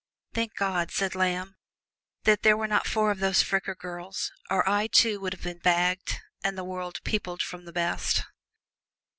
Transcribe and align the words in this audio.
"Thank 0.33 0.55
God," 0.55 0.89
said 0.89 1.13
Lamb, 1.13 1.57
"that 2.23 2.41
there 2.41 2.57
were 2.57 2.65
not 2.67 2.87
four 2.87 3.11
of 3.11 3.19
those 3.19 3.43
Fricker 3.43 3.75
girls, 3.77 4.31
or 4.49 4.67
I, 4.67 4.87
too, 4.87 5.19
would 5.19 5.33
have 5.33 5.43
been 5.43 5.59
bagged, 5.59 6.19
and 6.43 6.57
the 6.57 6.63
world 6.63 7.03
peopled 7.03 7.43
from 7.43 7.65
the 7.65 7.71
best!" 7.71 8.23